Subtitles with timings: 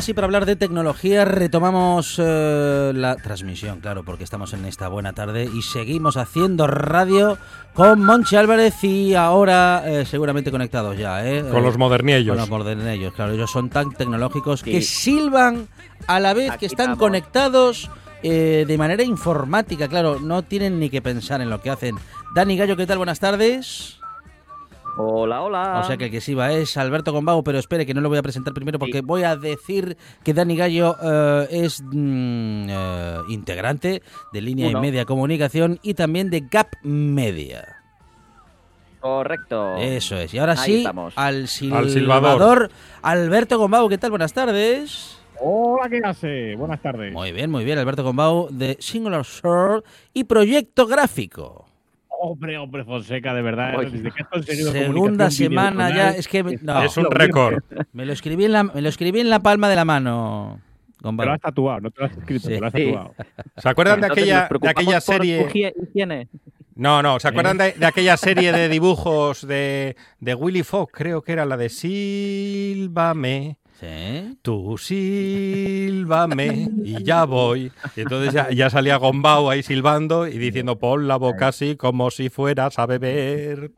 [0.00, 1.26] Ahora sí para hablar de tecnología.
[1.26, 7.36] Retomamos eh, la transmisión, claro, porque estamos en esta buena tarde y seguimos haciendo radio
[7.74, 11.44] con Monchi Álvarez y ahora eh, seguramente conectados ya, ¿eh?
[11.52, 12.34] Con los Eh, modernillos.
[12.34, 13.32] Con los modernillos, claro.
[13.34, 15.68] Ellos son tan tecnológicos que silban
[16.06, 16.98] a la vez que Aquí están estamos.
[16.98, 17.90] conectados
[18.22, 20.18] eh, de manera informática, claro.
[20.18, 21.96] No tienen ni que pensar en lo que hacen.
[22.34, 22.96] Dani Gallo, ¿qué tal?
[22.96, 23.99] Buenas tardes.
[24.96, 25.80] Hola, hola.
[25.82, 28.08] O sea que el que sí va es Alberto Gombau, pero espere que no lo
[28.08, 33.16] voy a presentar primero porque voy a decir que Dani Gallo eh, es mm, eh,
[33.28, 34.02] integrante
[34.32, 34.78] de Línea Uno.
[34.78, 37.76] y Media Comunicación y también de Gap Media.
[39.00, 39.76] Correcto.
[39.78, 40.34] Eso es.
[40.34, 41.14] Y ahora Ahí sí, estamos.
[41.16, 42.70] al silbador.
[43.00, 44.10] Alberto Gombau, ¿qué tal?
[44.10, 45.18] Buenas tardes.
[45.42, 46.54] Hola, ¿qué hace?
[46.56, 47.12] Buenas tardes.
[47.14, 51.69] Muy bien, muy bien, Alberto Gombau de Singular Shore y Proyecto Gráfico.
[52.22, 53.76] Hombre, hombre, Fonseca, de verdad.
[53.78, 53.90] Oye.
[53.90, 57.62] Desde que has conseguido Segunda semana ya, es que no, es un récord.
[57.94, 60.60] me lo escribí en la me lo escribí en la palma de la mano.
[61.02, 62.54] Te lo has tatuado, no te lo has escrito, Sí.
[62.54, 63.14] te lo has tatuado.
[63.56, 65.72] ¿Se acuerdan de aquella, ¿nos de aquella serie?
[65.94, 66.28] higiene?
[66.74, 70.92] No, no, ¿se acuerdan de, de aquella serie de dibujos de, de Willy Fox?
[70.94, 73.56] Creo que era la de Sílvame.
[73.80, 74.36] Sí.
[74.42, 77.72] Tú sílvame y ya voy.
[77.96, 82.10] Y entonces ya, ya salía Gombau ahí silbando y diciendo pon la boca así como
[82.10, 83.70] si fueras a beber.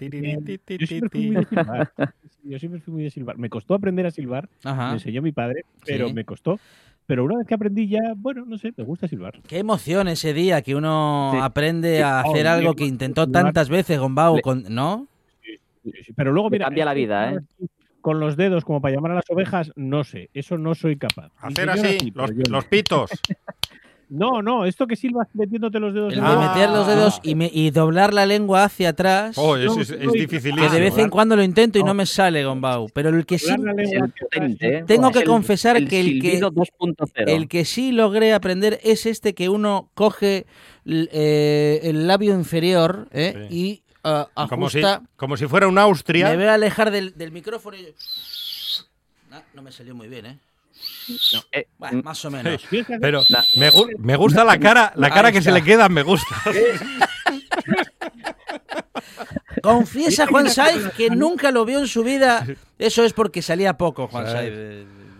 [2.44, 3.38] Yo siempre fui muy de silbar.
[3.38, 4.92] Me costó aprender a silbar, me Ajá.
[4.94, 6.12] enseñó mi padre, pero Sí.
[6.14, 6.58] me costó.
[7.06, 9.40] Pero una vez que aprendí ya, bueno, no sé, me gusta silbar.
[9.46, 11.38] Qué emoción ese día que uno Sí.
[11.40, 12.30] aprende a Sí.
[12.30, 15.06] hacer Oh, algo que intentó tantas veces Gombau, Le- con, ¿no?
[16.16, 17.38] Pero luego, cambia la vida, ¿eh?
[18.02, 20.28] Así Con los dedos, como para llamar a las ovejas, no sé.
[20.34, 21.30] Eso no soy capaz.
[21.38, 23.10] Hacer así, sí, los, los pitos.
[24.14, 26.52] No, no, esto que silbas metiéndote los dedos El de Ah.
[26.54, 29.38] meter los dedos y, me- y doblar la lengua hacia atrás.
[29.38, 31.88] Oh, es, No, es, es no, que de vez en cuando lo intento y no
[31.88, 31.94] No.
[31.94, 32.88] me sale, Gombau.
[32.92, 34.84] Pero el que sí, el ¿eh?
[34.86, 37.06] Tengo Es que confesar el que el que- silbido 2.0.
[37.26, 40.44] el que sí logré aprender es este que uno coge
[40.84, 43.46] eh, el labio inferior ¿eh?
[43.48, 43.56] Sí.
[43.56, 44.82] y ah, como, si,
[45.16, 46.34] como si fuera un Me Austria.
[46.34, 47.94] voy a alejar del, del micrófono y...
[49.30, 50.38] Ah, no me salió muy bien, ¿eh?
[51.52, 52.62] Eh, Bueno, más o menos.
[53.00, 53.22] Pero
[53.56, 56.26] me, gu- me gusta la cara, la cara que se le queda, me gusta.
[59.62, 62.46] Confiesa Juan Saiz que nunca lo vio en su vida.
[62.78, 64.26] Eso es porque salía poco, Juan.
[64.26, 64.52] Saiz.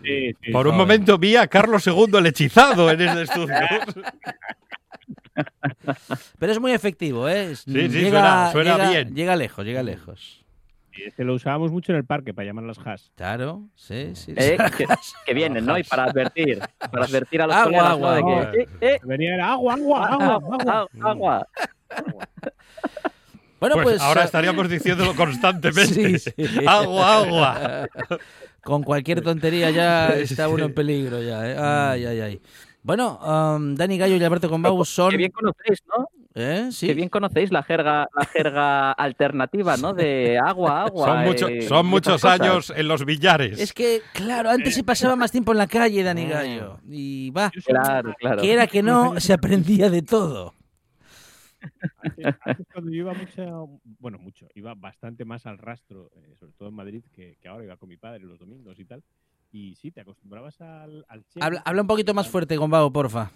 [0.03, 0.51] Sí, sí.
[0.51, 3.55] Por un momento vi a Carlos II el hechizado en este estudio.
[6.39, 7.51] Pero es muy efectivo, ¿eh?
[7.51, 9.15] Es- Sí, sí, suena- suena llega- bien.
[9.15, 10.39] Llega lejos, llega lejos.
[10.95, 13.07] Sí, Este lo usábamos mucho en el parque para llamar las hash.
[13.15, 14.33] Claro, sí, sí.
[14.37, 14.73] eh, sí.
[14.77, 14.85] que,
[15.25, 15.75] que vienen, ¿no?
[15.77, 16.59] Y para advertir.
[16.91, 18.15] Para advertir a los Agua, colegas, agua, ¿no?
[18.15, 18.51] De agua.
[18.51, 20.87] que, eh, eh, Venía era agua, agua, agua, agua.
[21.01, 21.47] agua,
[21.89, 22.27] agua.
[23.59, 26.19] Bueno, Pues, pues, ahora eh, estaríamos diciéndolo constantemente.
[26.19, 26.65] Sí, sí.
[26.67, 27.87] Agua, agua.
[28.61, 31.55] Con cualquier tontería ya está uno en peligro ya, ¿eh?
[31.57, 32.41] Ay, ay, ay.
[32.83, 33.17] Bueno,
[33.55, 35.11] um, Dani Gallo y Alberto Combau son...
[35.11, 36.07] Que bien conocéis, ¿no?
[36.35, 36.67] ¿Eh?
[36.71, 36.87] Sí.
[36.87, 39.93] Que bien conocéis la jerga, la jerga alternativa, ¿no?
[39.93, 41.07] De agua, agua.
[41.07, 43.59] Son, mucho- eh, son muchos años en los billares.
[43.59, 46.79] Es que, claro, antes se pasaba más tiempo en la calle, Dani Gallo.
[46.89, 48.41] Y va, Claro, claro.
[48.41, 50.53] que era que no, se aprendía de todo.
[52.01, 53.69] Antes, antes cuando yo iba mucho,
[53.99, 57.63] bueno, mucho, iba bastante más al rastro, eh, sobre todo en Madrid, que, que ahora
[57.63, 59.01] iba con mi padre los domingos y tal.
[59.53, 61.45] Y sí, te acostumbrabas al, al cheli.
[61.45, 63.31] Habla, habla un poquito más fuerte, Gombau, porfa.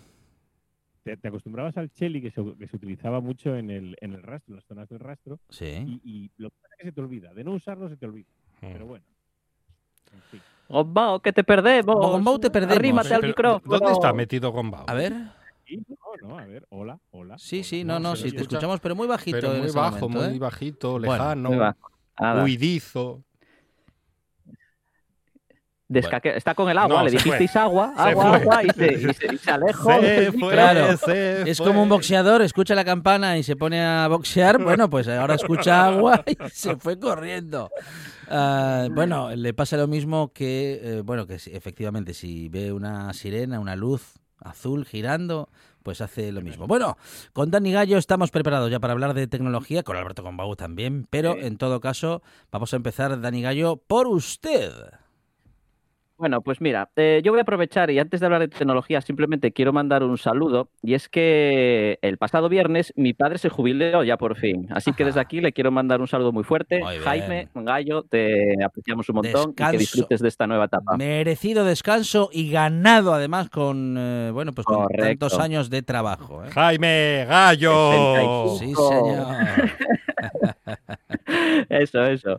[1.03, 4.23] Te, te acostumbrabas al cheli que se, que se utilizaba mucho en el, en el
[4.23, 5.39] rastro, en las zonas del rastro.
[5.49, 5.65] Sí.
[5.87, 7.33] Y, y lo que pasa es que se te olvida.
[7.35, 8.27] De no usarlo se te olvida.
[8.61, 8.73] Mm.
[8.73, 9.05] Pero bueno.
[10.11, 10.41] En fin.
[10.69, 11.95] Gombao, que te perdemos.
[11.95, 12.77] Gombao, te perdemos.
[12.77, 13.77] Arrímate al micrófono.
[13.77, 14.85] ¿Dónde está metido Gombao?
[14.87, 15.13] A ver.
[15.67, 17.37] Sí, no, no, a ver, hola, hola.
[17.37, 17.63] Sí, hola.
[17.65, 20.09] sí, no, no, sí, te escucha, escuchamos, pero muy bajito Pero en muy ese bajo,
[20.09, 21.91] momento, muy bajito, Bueno, lejano, Muy bajo.
[22.19, 22.43] Nada.
[22.43, 23.23] huidizo.
[25.89, 29.33] Descaque- Está con el agua, No, le dijisteis agua, agua, agua, y se, y se,
[29.33, 29.89] y se alejó.
[30.01, 34.07] Se fue, Claro, se Es como un boxeador, escucha la campana y se pone a
[34.07, 34.57] boxear.
[34.63, 37.69] Bueno, pues ahora escucha agua y se fue corriendo.
[38.29, 43.13] Ah, bueno, le pasa lo mismo que, eh, bueno, que si- efectivamente si ve una
[43.13, 45.47] sirena, una luz azul girando,
[45.83, 46.67] pues hace lo mismo.
[46.67, 46.97] Bueno,
[47.31, 51.33] con Dani Gallo estamos preparados ya para hablar de tecnología, con Alberto Combau también, pero
[51.35, 51.39] Sí.
[51.43, 54.73] en todo caso vamos a empezar, Dani Gallo, por usted.
[56.17, 59.51] Bueno, pues mira, eh, yo voy a aprovechar y antes de hablar de tecnología simplemente
[59.51, 64.17] quiero mandar un saludo y es que el pasado viernes mi padre se jubiló ya
[64.17, 65.09] por fin, así que Ajá.
[65.09, 66.79] desde aquí le quiero mandar un saludo muy fuerte.
[66.79, 66.95] Muy.
[66.97, 69.71] Jaime Gallo, te apreciamos un montón y Descanso.
[69.71, 70.97] que disfrutes de esta nueva etapa.
[70.97, 75.27] Merecido descanso y ganado además con, eh, bueno, pues con Correcto.
[75.27, 76.43] tantos años de trabajo.
[76.43, 76.49] ¿eh?
[76.49, 77.91] Jaime Gallo.
[77.91, 78.57] 65.
[78.57, 79.27] Sí, señor.
[81.69, 82.37] Eso, eso.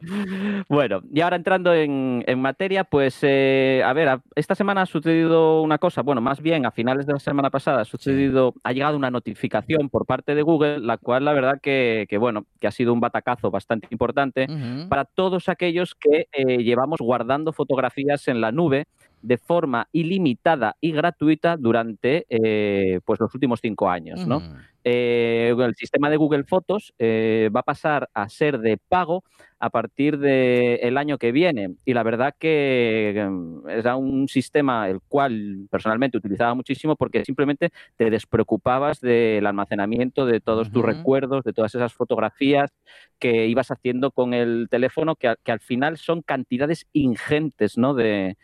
[0.68, 4.86] Bueno, y ahora entrando en, en materia, pues eh, a ver, a- esta semana ha
[4.86, 8.72] sucedido una cosa, bueno, más bien a finales de la semana pasada ha sucedido, ha
[8.72, 12.66] llegado una notificación por parte de Google, la cual la verdad que, que, bueno, que
[12.66, 14.46] ha sido un batacazo bastante importante
[14.88, 18.86] para todos aquellos que eh, llevamos guardando fotografías en la nube
[19.22, 24.42] de forma ilimitada y gratuita durante eh, pues los últimos cinco años, ¿no?
[24.84, 29.22] Eh, el sistema de Google Fotos eh, va a pasar a ser de pago
[29.58, 31.74] a partir del año que viene.
[31.84, 37.70] Y la verdad que em, era un sistema el cual personalmente utilizaba muchísimo porque simplemente
[37.96, 42.70] te despreocupabas del almacenamiento de todos tus recuerdos, de todas esas fotografías
[43.18, 47.94] que ibas haciendo con el teléfono, que, que al final son cantidades ingentes ¿no?
[47.94, 48.38] de,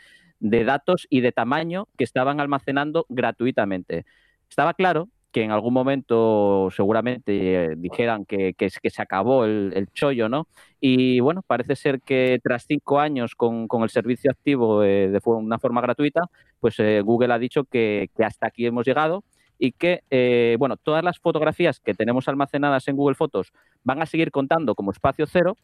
[0.44, 4.05] de datos y de tamaño que estaban almacenando gratuitamente.
[4.46, 9.73] Estaba claro que en algún momento seguramente eh, dijeran que, que, que se acabó el,
[9.75, 10.46] el chollo, ¿no?
[10.81, 15.20] Y bueno, parece ser que tras cinco años con, con el servicio activo eh, de
[15.25, 16.20] una forma gratuita,
[16.61, 19.25] pues eh, Google ha dicho que, que hasta aquí hemos llegado
[19.58, 23.52] y que, bueno, todas las fotografías que tenemos almacenadas en Google Fotos
[23.82, 25.56] van a seguir contando como espacio cero,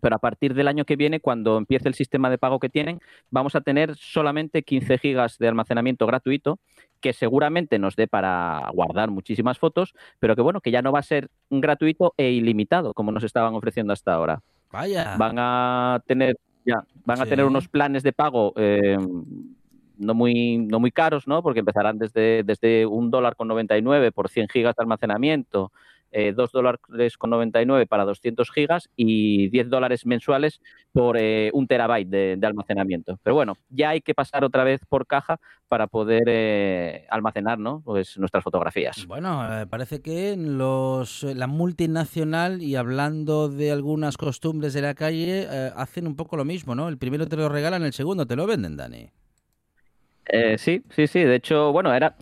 [0.00, 3.00] pero a partir del año que viene, cuando empiece el sistema de pago que tienen,
[3.30, 6.58] vamos a tener solamente 15 gigas de almacenamiento gratuito,
[7.00, 11.00] que seguramente nos dé para guardar muchísimas fotos, pero que bueno, que ya no va
[11.00, 14.42] a ser gratuito e ilimitado, como nos estaban ofreciendo hasta ahora.
[14.70, 15.16] Vaya.
[15.16, 18.98] Van a tener, ya, van a tener unos planes de pago eh,
[19.98, 21.42] no muy, no muy caros, ¿no?
[21.42, 25.72] Porque empezarán desde, desde un dólar con 99 por 100 gigas de almacenamiento,
[26.10, 30.60] eh, 2 dólares con 99 para 200 gigas y 10 dólares mensuales
[30.92, 33.18] por eh, un terabyte de, de almacenamiento.
[33.22, 35.38] Pero bueno, ya hay que pasar otra vez por caja
[35.68, 37.82] para poder eh, almacenar, ¿no?
[37.84, 39.06] Pues nuestras fotografías.
[39.06, 45.46] Bueno, eh, parece que los, la multinacional y hablando de algunas costumbres de la calle
[45.76, 46.88] hacen un poco lo mismo, ¿no?
[46.88, 49.10] El primero te lo regalan, el segundo te lo venden, Dani.
[50.56, 51.20] Sí, sí, sí.
[51.20, 52.14] De hecho, bueno, era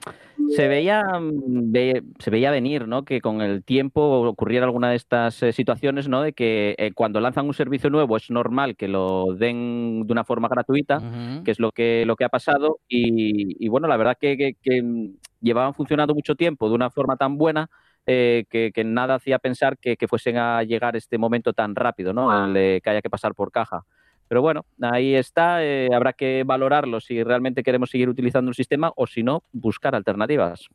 [0.49, 1.73] se veía mm,
[2.19, 3.05] se veía venir, ¿no?
[3.05, 6.23] Que con el tiempo ocurriera alguna de estas eh, situaciones, ¿no?
[6.23, 10.25] De que eh, cuando lanzan un servicio nuevo es normal que lo den de una
[10.25, 10.99] forma gratuita,
[11.44, 14.55] que es lo que lo que ha pasado y, y, bueno, la verdad que, que-
[14.62, 17.69] que, mm, llevaban funcionando mucho tiempo de una forma tan buena.
[18.09, 22.31] eh, que, que nada hacía pensar que, fuesen a llegar este momento tan rápido, ¿no?
[22.47, 23.83] El que haya que pasar por caja.
[24.28, 28.92] Pero bueno, ahí está, eh, habrá que valorarlo si realmente queremos seguir utilizando el sistema
[28.97, 30.68] o si no, buscar alternativas.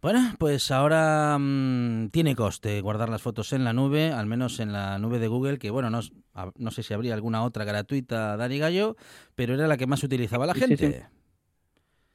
[0.00, 4.72] Bueno, pues ahora mm, tiene coste guardar las fotos en la nube, al menos en
[4.72, 6.00] la nube de Google, que bueno, no,
[6.56, 8.96] no sé si habría alguna otra gratuita, Dani Gallo,
[9.34, 10.76] pero era la que más utilizaba la sí, gente.
[10.76, 10.92] sí.
[10.92, 11.02] Sí,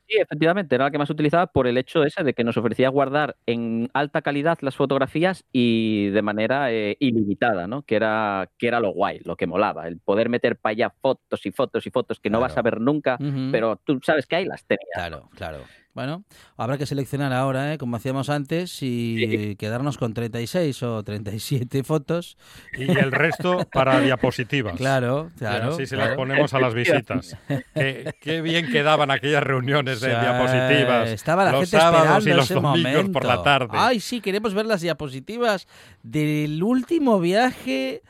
[0.07, 3.35] efectivamente, era la que más utilizaba por el hecho ese de que nos ofrecía guardar
[3.45, 7.83] en alta calidad las fotografías y de manera eh, ilimitada, ¿no?
[7.83, 11.45] Que era, que era lo guay, lo que molaba, el poder meter para allá fotos
[11.45, 13.17] y fotos y fotos que no vas a ver nunca,
[13.51, 14.89] pero tú sabes que ahí las tenías.
[14.93, 15.59] Claro, claro.
[15.93, 16.23] Bueno,
[16.57, 17.77] habrá que seleccionar ahora, ¿eh?
[17.77, 22.35] como hacíamos antes, y quedarnos con 36 o 37 fotos.
[22.75, 24.75] Y el resto para diapositivas.
[24.75, 25.73] Claro, Y claro.
[25.75, 26.09] así se claro.
[26.09, 27.37] las ponemos a las visitas.
[27.75, 31.09] qué, qué bien quedaban aquellas reuniones de O sea, diapositivas.
[31.11, 33.11] Estaba la los gente sábados esperando y los ese domingos momento.
[33.11, 33.67] por la tarde.
[33.73, 35.67] Ay, sí, queremos ver las diapositivas
[36.01, 38.01] del último viaje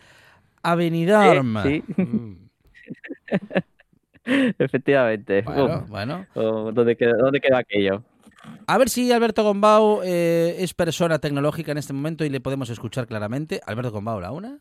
[0.62, 1.64] a Benidorm.
[1.64, 2.38] Sí, sí, Mm.
[4.60, 5.42] efectivamente.
[5.42, 6.26] Bueno, bueno.
[6.36, 8.04] oh, ¿dónde, quedó, ¿Dónde quedó aquello?
[8.68, 12.70] A ver si Alberto Gombau eh, es persona tecnológica en este momento y le podemos
[12.70, 13.62] escuchar claramente.
[13.66, 14.60] Alberto Gombau, la una.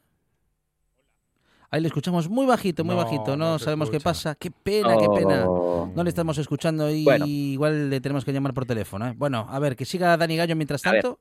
[1.70, 3.36] Ahí le escuchamos muy bajito, muy No, bajito.
[3.36, 4.34] No, no sabemos qué pasa.
[4.34, 5.46] Qué pena, qué pena.
[5.48, 5.90] Oh.
[5.96, 7.24] No le estamos escuchando y Bueno.
[7.26, 9.08] igual le tenemos que llamar por teléfono.
[9.08, 9.14] ¿eh?
[9.16, 11.02] Bueno, a ver, que siga Dani Gallo mientras A ver.
[11.02, 11.18] tanto.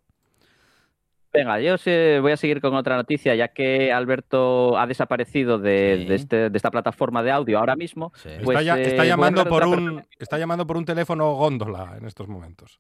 [1.34, 6.00] Venga, yo se- voy a seguir con otra noticia, ya que Alberto ha desaparecido de,
[6.02, 6.06] Sí.
[6.06, 8.12] de este- de esta plataforma de audio ahora mismo.
[8.16, 8.30] Sí.
[8.44, 12.06] Pues, está, ya- eh, está llamando por un, está llamando por un teléfono góndola en
[12.06, 12.80] estos momentos.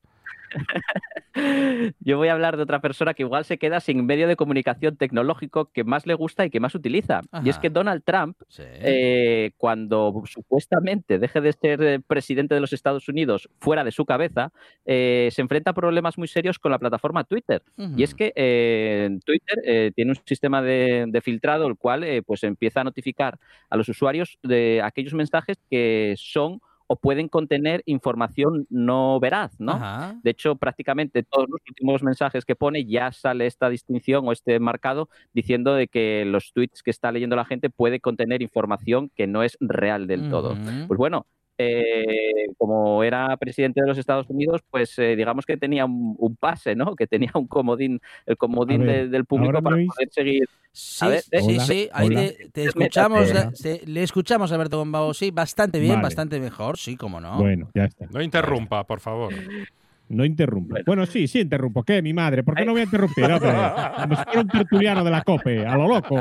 [2.01, 4.97] Yo voy a hablar de otra persona que igual se queda sin medio de comunicación
[4.97, 7.21] tecnológico que más le gusta y que más utiliza.
[7.43, 8.63] Y es que Donald Trump, Sí.
[8.65, 14.05] eh, cuando supuestamente deje de ser eh, presidente de los Estados Unidos fuera de su
[14.05, 14.51] cabeza,
[14.85, 17.61] eh, se enfrenta a problemas muy serios con la plataforma Twitter.
[17.77, 22.81] Y es que eh, Twitter tiene un sistema de, de filtrado el cual pues empieza
[22.81, 23.37] a notificar
[23.69, 26.59] a los usuarios de aquellos mensajes que son
[26.91, 29.71] o pueden contener información no veraz, ¿no?
[29.71, 30.19] Ajá.
[30.23, 34.59] De hecho, prácticamente todos los últimos mensajes que pone ya sale esta distinción o este
[34.59, 39.25] marcado diciendo de que los tweets que está leyendo la gente puede contener información que
[39.25, 40.57] no es real del todo.
[40.89, 41.27] Pues bueno,
[41.61, 46.35] eh, como era presidente de los Estados Unidos, pues eh, digamos que tenía un, un
[46.35, 46.95] pase, ¿no?
[46.95, 50.09] Que tenía un comodín, el comodín A ver, de- del público ¿ahora me para poder
[50.11, 50.49] seguir.
[50.73, 52.09] Sí, A ver, eh, sí, hola, sí, ahí
[52.53, 53.51] te, escuchamos, Hola.
[53.85, 56.03] le, escuchamos Alberto Gombao, sí, bastante bien, Vale.
[56.03, 57.37] bastante mejor, sí, cómo no.
[57.37, 58.05] Bueno, ya está.
[58.07, 59.33] No interrumpa, por favor.
[60.11, 60.69] No interrumpo.
[60.71, 60.83] Bueno.
[60.85, 61.83] Bueno, sí, sí interrumpo.
[61.83, 62.01] ¿Qué?
[62.01, 62.43] Mi madre.
[62.43, 63.23] ¿Por qué no voy a interrumpir?
[63.25, 63.51] hombre?
[64.01, 66.15] Como si fuera un tertuliano de la COPE, a lo loco.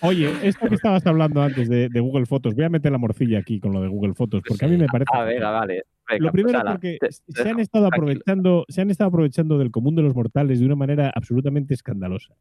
[0.00, 3.38] Oye, esto que estabas hablando antes de, de Google Fotos, voy a meter la morcilla
[3.40, 5.10] aquí con lo de Google Fotos, porque a mí me parece.
[5.12, 5.82] Ah, venga, vale.
[6.08, 8.12] Venga, Lo primero pues, porque te- te se han estado tranquilo.
[8.12, 12.34] aprovechando, se han estado aprovechando del común de los mortales de una manera absolutamente escandalosa.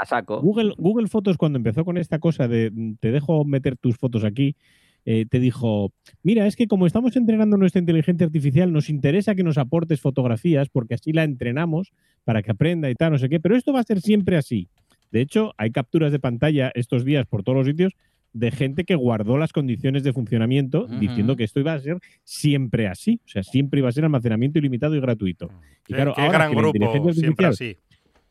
[0.00, 0.40] A saco.
[0.40, 4.22] Google, Google Fotos cuando empezó con esta cosa de mm, te dejo meter tus fotos
[4.24, 4.54] aquí,
[5.10, 5.90] eh, te dijo,
[6.22, 10.68] mira, es que como estamos entrenando nuestra inteligencia artificial, nos interesa que nos aportes fotografías
[10.68, 11.92] porque así la entrenamos
[12.24, 14.68] para que aprenda y tal, no sé qué, pero esto va a ser siempre así.
[15.10, 17.94] De hecho, hay capturas de pantalla estos días por todos los sitios
[18.34, 22.86] de gente que guardó las condiciones de funcionamiento diciendo que esto iba a ser siempre
[22.86, 25.46] así, o sea, siempre iba a ser almacenamiento ilimitado y gratuito.
[25.46, 27.78] Y Qué, claro, qué ahora gran que grupo, siempre así.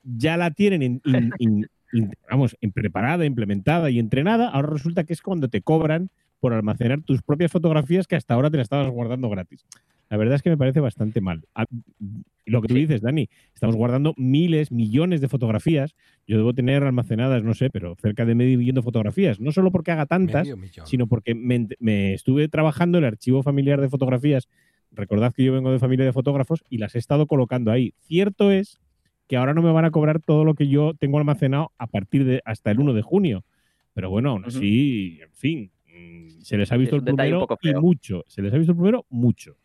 [0.04, 5.04] ya la tienen in- in- in- in- vamos, en preparada, implementada y entrenada, ahora resulta
[5.06, 8.66] que es cuando te cobran por almacenar tus propias fotografías que hasta ahora te las
[8.66, 9.66] estabas guardando gratis.
[10.10, 11.44] La verdad es que me parece bastante mal.
[11.54, 11.66] Ah,
[12.46, 12.80] Lo que tú Sí.
[12.82, 15.96] dices, Dani, estamos guardando miles, millones de fotografías.
[16.26, 19.42] Yo debo tener almacenadas, no sé, pero cerca de medio millón de fotografías.
[19.42, 20.48] No solo porque haga tantas,
[20.86, 24.48] sino porque me, me estuve trabajando el archivo familiar de fotografías.
[24.94, 27.94] Recordad que yo vengo de familia de fotógrafos y las he estado colocando ahí.
[28.00, 28.80] Cierto es
[29.28, 32.24] que ahora no me van a cobrar todo lo que yo tengo almacenado a partir
[32.24, 33.44] de hasta el 1 de junio.
[33.94, 38.24] Pero bueno, aún así, en fin, mm, se les ha visto el primero y mucho.
[38.28, 39.58] Se les ha visto el primero mucho.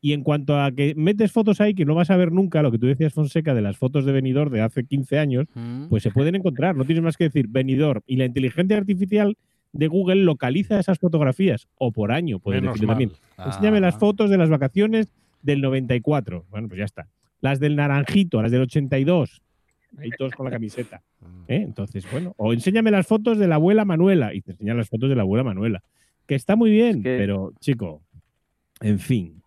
[0.00, 2.70] Y en cuanto a que metes fotos ahí que no vas a ver nunca, lo
[2.70, 5.88] que tú decías, Fonseca, de las fotos de Benidorm de hace 15 años, Ujú.
[5.90, 6.76] pues se pueden encontrar.
[6.76, 8.02] No tienes más que decir Benidorm.
[8.06, 9.36] Y la inteligencia artificial
[9.72, 11.66] de Google localiza esas fotografías.
[11.76, 12.94] O por año, puedes Menos decirle mal.
[12.94, 13.12] también.
[13.44, 13.98] Enséñame las Ah.
[13.98, 16.46] fotos de las vacaciones del 94.
[16.48, 17.08] Bueno, pues ya está.
[17.40, 19.42] Las del Naranjito, las del 82.
[19.96, 21.02] Ahí todos con la camiseta.
[21.48, 21.62] ¿eh?
[21.62, 22.34] Entonces, bueno.
[22.36, 24.34] O enséñame las fotos de la abuela Manuela.
[24.34, 25.82] Y te enseñan las fotos de la abuela Manuela.
[26.26, 28.02] Que está muy bien, Es que- pero, chico,
[28.80, 29.42] en fin.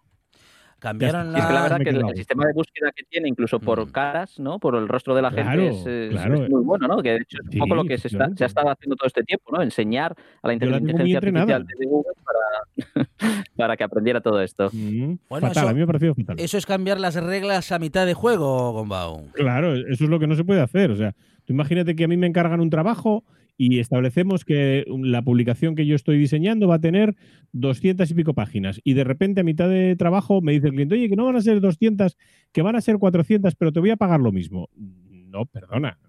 [0.81, 3.59] Cambiaron Ya Y es que la verdad que el, sistema de búsqueda que tiene, incluso
[3.59, 3.91] por Mm.
[3.91, 4.57] caras, ¿no?
[4.57, 6.43] Por el rostro de la Claro, gente, es, es- claro.
[6.43, 7.03] es muy bueno, ¿no?
[7.03, 8.95] Que de hecho es un Sí, poco lo que se, está, se ha estado haciendo
[8.95, 9.61] todo este tiempo, ¿no?
[9.61, 12.75] Enseñar a la la inteligencia artificial de Google para,
[13.55, 14.69] para que aprendiera todo esto.
[14.73, 16.35] Mm, Bueno, fatal, eso- a mí me ha parecido fatal.
[16.39, 19.25] Eso es cambiar las reglas a mitad de juego, Gombao.
[19.33, 20.89] Claro, eso es lo que no se puede hacer.
[20.89, 21.13] O sea,
[21.45, 23.23] tú imagínate que a mí me encargan un trabajo
[23.57, 27.15] y establecemos que la publicación que yo estoy diseñando va a tener
[27.53, 28.79] 200 y pico páginas.
[28.83, 31.35] Y de repente a mitad de trabajo me dice el cliente, oye, que no van
[31.35, 32.17] a ser 200,
[32.51, 34.69] que van a ser 400, pero te voy a pagar lo mismo.
[34.75, 35.99] No, perdona.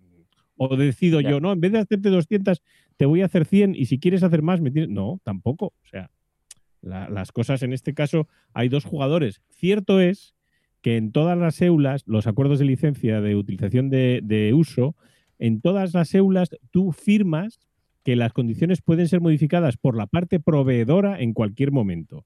[0.57, 1.31] O decido Ya.
[1.31, 2.63] yo, no, en vez de hacerte 200,
[2.97, 4.91] te voy a hacer 100 y si quieres hacer más, me tienes...
[4.91, 5.67] No, tampoco.
[5.67, 6.11] O sea,
[6.81, 9.43] la- las cosas en este caso hay dos jugadores.
[9.51, 10.35] Cierto es
[10.81, 14.97] que en todas las eulas, los acuerdos de licencia de utilización de, de uso,
[15.43, 17.59] en todas las eulas tú firmas
[18.05, 22.25] que las condiciones pueden ser modificadas por la parte proveedora en cualquier momento.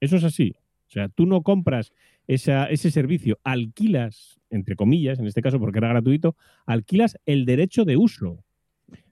[0.00, 0.56] Eso es así.
[0.88, 1.92] O sea, tú no compras
[2.26, 6.34] ese servicio, alquilas, entre comillas, en este caso porque era gratuito,
[6.66, 8.42] alquilas el derecho de uso.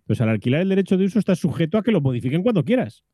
[0.05, 3.05] Pues al alquilar el derecho de uso estás sujeto a que lo modifiquen cuando quieras.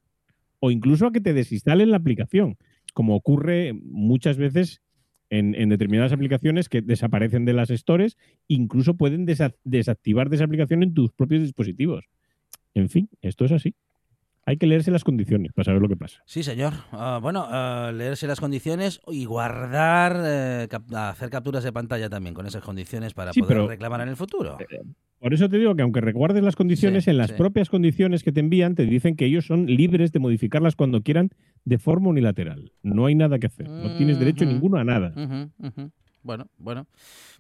[0.58, 2.56] O incluso a que te desinstalen la aplicación,
[2.94, 4.80] como ocurre muchas veces
[5.30, 8.18] en, en determinadas aplicaciones que desaparecen de las stores,
[8.48, 12.04] incluso pueden desa- desactivar de esa aplicación en tus propios dispositivos.
[12.74, 13.74] En fin, esto es así.
[14.46, 16.22] Hay que leerse las condiciones para saber lo que pasa.
[16.26, 16.72] Sí, señor.
[16.92, 22.34] Ah, bueno, ah, leerse las condiciones y guardar, eh, cap- hacer capturas de pantalla también
[22.34, 24.56] con esas condiciones para Sí, poder pero- reclamar en el futuro.
[25.20, 27.36] Por eso te digo que aunque recuerdes las condiciones, Sí, en las sí.
[27.36, 31.28] propias condiciones que te envían, te dicen que ellos son libres de modificarlas cuando quieran
[31.66, 32.72] de forma unilateral.
[32.82, 33.68] No hay nada que hacer.
[33.68, 35.12] No tienes derecho ninguno a nada.
[36.22, 36.86] Bueno, bueno.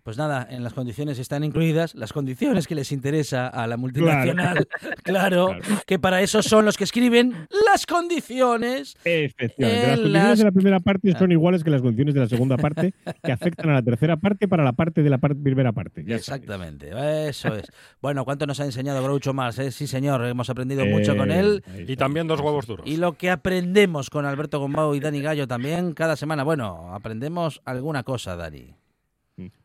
[0.02, 4.66] Pues nada, en las condiciones están incluidas las condiciones que les interesa a la multinacional.
[5.02, 5.58] Claro, Claro.
[5.86, 8.96] que para eso son los que escriben las condiciones.
[9.04, 9.58] Efectivamente.
[9.58, 12.28] Las En condiciones las- de la primera parte son iguales que las condiciones de la
[12.28, 15.72] segunda parte, que afectan a la tercera parte para la parte de la par- primera
[15.72, 16.02] parte.
[16.02, 16.28] Ya sabes.
[16.42, 16.90] Exactamente,
[17.28, 17.70] eso es.
[18.00, 19.58] Bueno, ¿cuánto nos ha enseñado Groucho Mars?
[19.58, 19.70] eh?
[19.70, 21.62] Sí, señor, hemos aprendido mucho con él.
[21.74, 22.86] Eh, Y también dos huevos duros.
[22.86, 26.42] Y lo que aprendemos con Alberto Gombao y Dani Gallo también cada semana.
[26.42, 28.69] Bueno, aprendemos alguna cosa, Dani.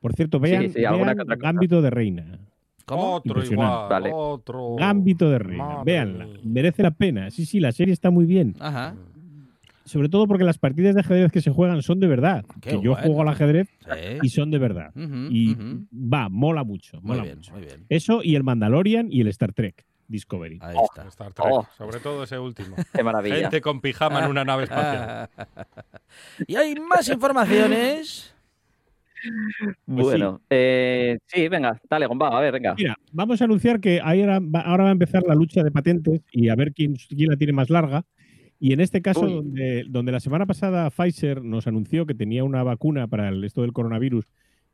[0.01, 1.15] Por cierto, vean, sí, vean.
[1.39, 2.39] Gambito de Reina.
[2.86, 3.15] ¿Cómo?
[3.15, 4.12] Otro igual, Vale.
[4.13, 4.75] otro.
[4.75, 5.63] Gambito de Reina.
[5.65, 6.27] Madre Véanla.
[6.44, 7.32] Merece la pena.
[7.32, 8.55] Sí, sí, la serie está muy bien.
[8.60, 8.96] Ajá.
[9.86, 12.44] Sobre todo porque las partidas de ajedrez que se juegan son de verdad.
[12.62, 14.17] Qué que yo juego al ajedrez Sí.
[14.24, 14.91] y son de verdad.
[14.96, 15.55] Y
[15.91, 16.98] va, mola mucho.
[17.01, 17.51] Muy Mola bien, mucho.
[17.53, 17.86] muy bien.
[17.89, 20.60] Eso y el Mandalorian y el Star Trek Discovery.
[20.62, 20.86] Ahí Oh.
[20.86, 21.08] está.
[21.10, 21.67] Star Trek, Oh.
[21.77, 22.75] sobre todo ese último.
[22.94, 23.36] Qué maravilla.
[23.38, 25.29] Gente con pijama en una nave espacial.
[26.48, 28.35] y hay más informaciones.
[29.86, 32.75] Bueno, eh, sí, venga, dale, Gombao, a ver, venga.
[32.77, 36.22] Mira, vamos a anunciar que ahora va, ahora va a empezar la lucha de patentes
[36.32, 38.05] y a ver quién, quién la tiene más larga.
[38.60, 39.34] Y en este caso, Uy.
[39.34, 43.62] donde, donde la semana pasada Pfizer nos anunció que tenía una vacuna para el, esto
[43.62, 44.25] del coronavirus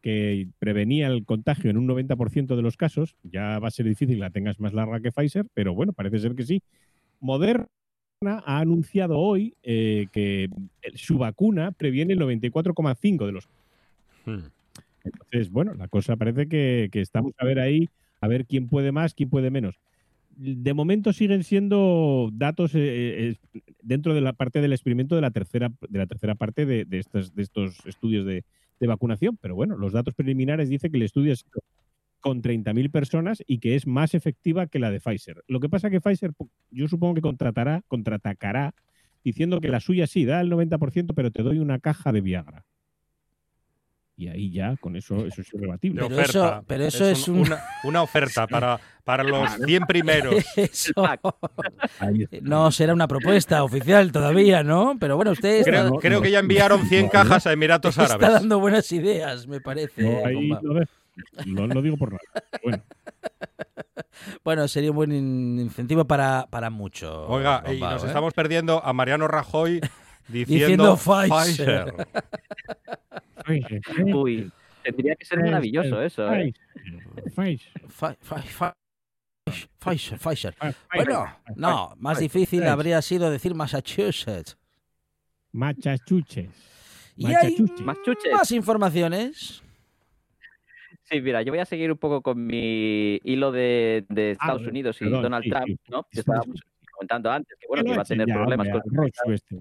[0.01, 4.15] que prevenía el contagio en un 90% de los casos, ya va a ser difícil
[4.15, 6.63] que la tengas más larga que Pfizer, pero bueno, parece ser que sí.
[7.19, 7.67] Moderna
[8.23, 10.49] ha anunciado hoy eh, que
[10.95, 13.47] su vacuna previene el 94,5 de los
[14.37, 14.51] Hmm.
[15.03, 19.13] entonces, bueno, la cosa parece que, estamos a ver ahí, a ver quién puede más,
[19.13, 19.79] quién puede menos.
[20.37, 25.31] De momento siguen siendo datos eh, eh, dentro de la parte del experimento de la
[25.31, 27.31] tercera, de la tercera parte de, de estos,
[27.85, 28.43] estudios de,
[28.79, 29.37] vacunación.
[29.39, 31.45] Pero bueno, los datos preliminares dicen que el estudio es
[32.19, 35.43] con 30.000 personas y que es más efectiva que la de Pfizer.
[35.47, 36.31] Lo que pasa que Pfizer,
[36.71, 38.73] yo supongo que contratará, contraatacará
[39.23, 42.65] diciendo que la suya sí da el 90%, pero te doy una caja de Viagra.
[44.21, 46.03] Y ahí ya, con eso, eso es irrebatible.
[46.03, 46.29] Pero oferta.
[46.29, 50.35] eso- pero eso es un- una, una oferta para, para los 100 primeros.
[50.55, 51.19] Eso está.
[52.43, 54.95] no será una propuesta oficial todavía, ¿no?
[54.99, 58.13] Pero bueno, usted está, Creo, creo que ya enviaron 100 No, cajas a Emiratos está
[58.13, 58.33] Árabes.
[58.41, 60.03] dando buenas ideas, me parece.
[60.03, 60.51] No, ahí.
[61.47, 62.21] No digo por nada.
[62.63, 62.83] Bueno,
[64.43, 67.25] Bueno, sería un buen in- incentivo para, para mucho.
[67.27, 68.07] Oiga, y nos ¿eh?
[68.07, 69.81] estamos perdiendo a Mariano Rajoy
[70.27, 71.93] Diciendo diciendo, Pfizer.
[71.93, 72.07] Pfizer,
[74.13, 74.51] Uy,
[74.83, 76.53] tendría que ser maravilloso eso, ¿eh?
[77.35, 80.53] Pfizer, Fi- fi- fi- Pfizer, Pfizer.
[80.53, 81.25] Pfizer, Bueno,
[81.55, 84.57] no, más difícil habría sido decir Massachusetts.
[85.51, 86.49] Machachuches.
[87.17, 88.31] Y hay Massachusetts.
[88.31, 89.61] Más informaciones.
[91.03, 94.65] Sí, mira, yo voy a seguir un poco con mi hilo de, de Ah, Estados
[94.67, 95.77] Unidos y perdón, Donald sí, Trump, sí.
[95.89, 96.03] ¿no?
[96.09, 96.87] Que estábamos sí.
[96.93, 99.55] comentando antes, que bueno, Que que iba a echen tener ya, problemas hombre, con este,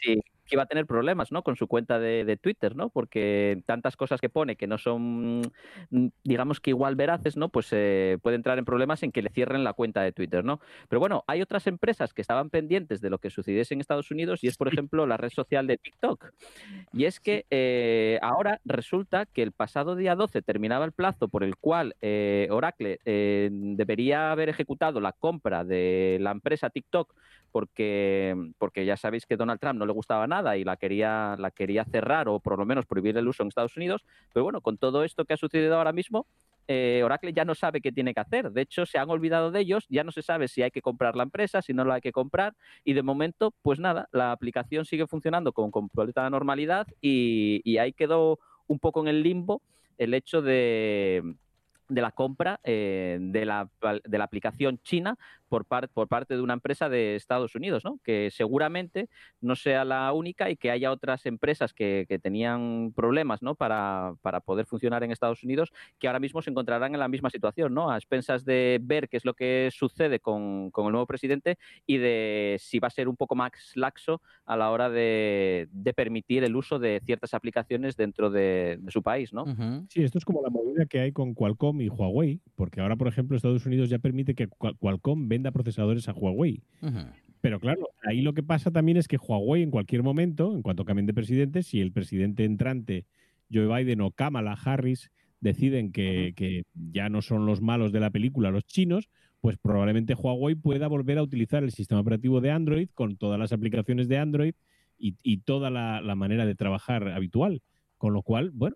[0.00, 1.42] sí, que iba a tener problemas, ¿no?
[1.42, 2.90] Con su cuenta de, de Twitter, ¿no?
[2.90, 5.42] Porque tantas cosas que pone que no son,
[5.90, 7.48] mm, digamos que igual veraces, ¿no?
[7.48, 10.60] Pues eh, puede entrar en problemas en que le cierren la cuenta de Twitter, ¿no?
[10.88, 14.42] Pero bueno, hay otras empresas que estaban pendientes de lo que sucediese en Estados Unidos
[14.42, 16.32] y es, por ejemplo, la red social de TikTok.
[16.92, 21.44] Y es que eh, ahora resulta que el pasado día 12 terminaba el plazo por
[21.44, 27.14] el cual eh, Oracle eh, debería haber ejecutado la compra de la empresa TikTok
[27.52, 31.50] porque, porque ya sabéis que Donald Trump no le gustaba nada y la quería, la
[31.50, 34.04] quería cerrar o por lo menos prohibir el uso en Estados Unidos.
[34.32, 36.26] Pero bueno, con todo esto que ha sucedido ahora mismo,
[36.68, 38.50] eh, Oracle ya no sabe qué tiene que hacer.
[38.50, 41.16] De hecho, se han olvidado de ellos, ya no se sabe si hay que comprar
[41.16, 42.54] la empresa, si no la hay que comprar.
[42.84, 47.92] Y de momento, pues nada, la aplicación sigue funcionando con completa normalidad y, y ahí
[47.92, 49.60] quedó un poco en el limbo
[49.98, 51.34] el hecho de,
[51.88, 53.68] de la compra eh, de, la,
[54.04, 55.18] de la aplicación china
[55.52, 57.98] por, par- por parte de una empresa de Estados Unidos, ¿no?
[58.02, 59.10] que seguramente
[59.42, 63.54] no sea la única y que haya otras empresas que, que tenían problemas ¿no?
[63.54, 67.28] para, para poder funcionar en Estados Unidos que ahora mismo se encontrarán en la misma
[67.28, 67.90] situación, ¿no?
[67.90, 71.98] a expensas de ver qué es lo que sucede con, con el nuevo presidente y
[71.98, 76.44] de si va a ser un poco más laxo a la hora de, de permitir
[76.44, 79.34] el uso de ciertas aplicaciones dentro de, de su país.
[79.34, 79.44] ¿no?
[79.90, 83.08] Sí, esto es como la movida que hay con Qualcomm y Huawei, porque ahora, por
[83.08, 86.62] ejemplo, Estados Unidos ya permite que Qual- Qualcomm venda procesadores a Huawei.
[87.40, 90.84] Pero claro, ahí lo que pasa también es que Huawei en cualquier momento, en cuanto
[90.84, 93.06] cambien de presidente, si el presidente entrante,
[93.52, 98.10] Joe Biden o Kamala Harris, deciden que, que ya no son los malos de la
[98.10, 102.88] película los chinos, pues probablemente Huawei pueda volver a utilizar el sistema operativo de Android
[102.94, 104.54] con todas las aplicaciones de Android
[104.96, 107.60] y, y toda la, la manera de trabajar habitual.
[107.98, 108.74] Con lo cual, bueno,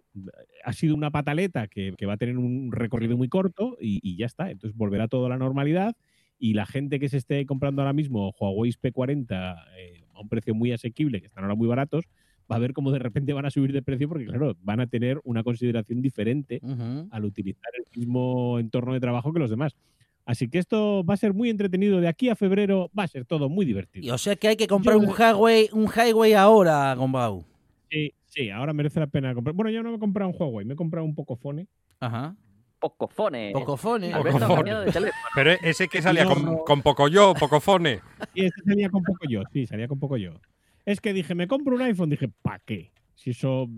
[0.64, 4.16] ha sido una pataleta que, que va a tener un recorrido muy corto y, y
[4.16, 4.52] ya está.
[4.52, 5.96] Entonces volverá todo a la normalidad
[6.38, 10.54] y la gente que se esté comprando ahora mismo Huawei P40 eh, a un precio
[10.54, 12.04] muy asequible, que están ahora muy baratos,
[12.50, 14.86] va a ver cómo de repente van a subir de precio porque, claro, van a
[14.86, 17.08] tener una consideración diferente Ujú.
[17.10, 19.74] al utilizar el mismo entorno de trabajo que los demás.
[20.24, 22.00] Así que esto va a ser muy entretenido.
[22.00, 24.14] De aquí a febrero va a ser todo muy Y divertido.
[24.14, 27.44] o sea que hay que comprar Yo- un highway, un highway ahora, Gombau.
[27.90, 29.54] Sí, sí, ahora merece la pena comprar.
[29.54, 31.66] Bueno, yo no me he comprado un Huawei, me he comprado un Pocophone.
[32.00, 32.36] Ajá.
[32.90, 33.52] Pocofone.
[33.52, 34.12] Pocofone.
[34.12, 34.56] Alberto ha Pocofone.
[34.56, 35.22] cambiado de teléfono.
[35.34, 38.00] Pero ese que salía con, con poco yo, pocofone.
[38.34, 40.32] Y este salía con poco yo, sí, salía con poco yo.
[40.84, 42.92] Es que dije, me compro un iPhone, dije, ¿pa' qué?
[43.14, 43.68] Si eso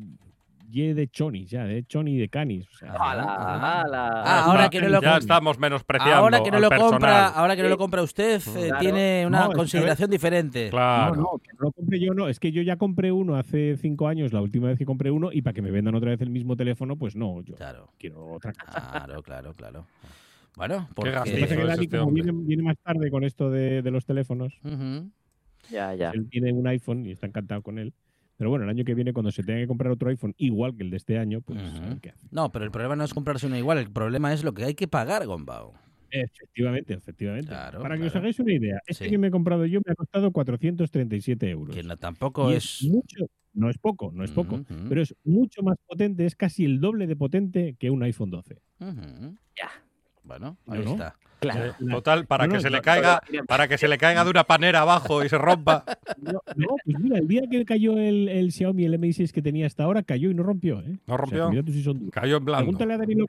[0.68, 2.68] ye de chonis, ya, de choni y de canis.
[2.68, 3.10] O sea, Ajá.
[3.12, 4.22] ¡Hala, hala!
[4.24, 7.56] Ah, ahora que no lo ya estamos menospreciando Ahora que no al lo compra, ahora
[7.56, 8.78] que no lo compra usted, eh, Claro.
[8.80, 10.68] tiene una No, es que consideración diferente.
[10.70, 11.14] Claro.
[11.16, 12.28] No, no, que no lo compré yo, no.
[12.28, 15.30] Es que yo ya compré uno hace cinco años, la última vez que compré uno,
[15.32, 18.26] y para que me vendan otra vez el mismo teléfono, pues no, yo Claro, quiero
[18.32, 18.90] otra cosa.
[19.04, 19.86] claro, claro, claro.
[20.56, 21.10] Bueno, Qué porque...
[21.12, 24.52] Que Dani, este como viene, viene más tarde con esto de, de los teléfonos.
[25.70, 26.10] Ya, ya.
[26.10, 27.92] él tiene un iPhone y está encantado con él.
[28.38, 30.84] Pero bueno, el año que viene, cuando se tenga que comprar otro iPhone igual que
[30.84, 31.58] el de este año, pues
[32.00, 32.28] qué hace.
[32.30, 34.74] No, pero el problema no es comprarse uno igual, el problema es lo que hay
[34.74, 35.74] que pagar, Gombau.
[36.10, 37.48] Efectivamente, efectivamente.
[37.48, 39.10] Claro, Para que os hagáis una idea, este Sí.
[39.10, 41.74] que me he comprado yo me ha costado 437 euros.
[41.74, 42.82] Que no, tampoco es...
[42.84, 46.80] mucho, no es poco, no es poco, pero es mucho más potente, es casi el
[46.80, 48.54] doble de potente que un iPhone 12.
[48.80, 49.36] Ujú.
[49.56, 49.68] Ya.
[50.22, 50.92] Bueno, No, ahí no.
[50.92, 51.16] está.
[51.40, 51.74] Claro.
[51.78, 54.30] Sí, Total, para No, que no, se le caiga, para que se le caiga de
[54.30, 55.84] una panera abajo y se rompa.
[56.56, 59.66] No, pues mira, el día que cayó el, el Xiaomi, el Mi 6 que tenía
[59.66, 60.80] hasta ahora, cayó y no rompió.
[60.80, 60.98] ¿eh?
[61.06, 61.44] No O sea, rompió.
[61.44, 62.12] que mira tú si son duros.
[62.12, 62.64] Cayó en blando.
[62.64, 63.26] Pregúntale a, Dani lo,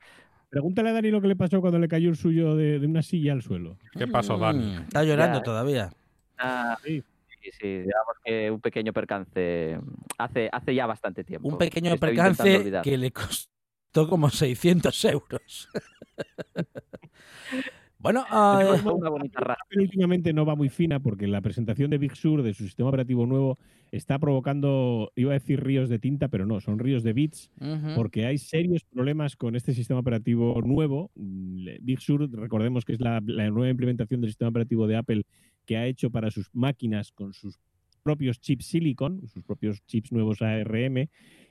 [0.48, 3.02] pregúntale a Dani lo que le pasó cuando le cayó el suyo de, de una
[3.02, 3.76] silla al suelo.
[3.96, 4.58] ¿Qué pasó, Dani?
[4.64, 5.42] Mm, Está llorando Ya.
[5.44, 5.90] todavía.
[6.38, 7.02] Ah, Sí.
[7.42, 9.78] sí, sí, digamos que un pequeño percance
[10.18, 11.46] hace, hace ya bastante tiempo.
[11.48, 15.68] Un pequeño percance que le costó como 600 euros.
[18.00, 19.60] bueno, Tenemos una bonita raza.
[19.64, 22.88] Apple últimamente no va muy fina porque la presentación de Big Sur, de su sistema
[22.88, 23.58] operativo nuevo,
[23.92, 27.50] está provocando, iba a decir ríos de tinta, pero no, son ríos de bits,
[27.94, 31.10] porque hay serios problemas con este sistema operativo nuevo.
[31.14, 35.24] Mm, Big Sur, recordemos que es la, la nueva implementación del sistema operativo de Apple
[35.66, 37.60] que ha hecho para sus máquinas con sus
[38.02, 41.08] propios chips silicon, sus propios chips nuevos ARM.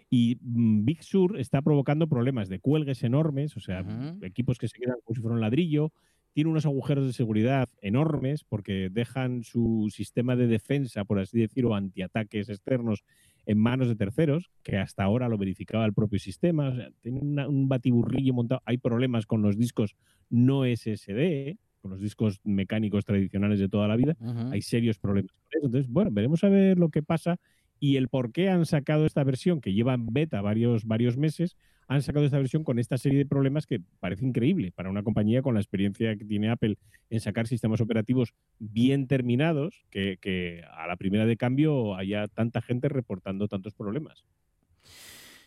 [0.09, 3.85] Y mm, Big Sur está provocando problemas de cuelgues enormes, o sea,
[4.21, 5.91] equipos que se quedan como si fuera un ladrillo.
[6.33, 11.75] Tiene unos agujeros de seguridad enormes porque dejan su sistema de defensa, por así decirlo,
[11.75, 13.03] antiataques externos
[13.45, 16.69] en manos de terceros, que hasta ahora lo verificaba el propio sistema.
[16.69, 18.61] O sea, tiene una- un batiburrillo montado.
[18.65, 19.95] Hay problemas con los discos
[20.29, 24.15] no SSD, con los discos mecánicos tradicionales de toda la vida.
[24.51, 25.65] Hay serios problemas con eso.
[25.65, 27.37] Entonces, bueno, veremos a ver lo que pasa
[27.79, 31.55] y el por qué han sacado esta versión, que lleva en beta varios, varios meses,
[31.89, 35.41] han sacado esta versión con esta serie de problemas que parece increíble para una compañía
[35.41, 36.77] con la experiencia que tiene Apple
[37.09, 42.89] en sacar sistemas operativos bien terminados, que, a la primera de cambio haya tanta gente
[42.89, 44.23] reportando tantos problemas.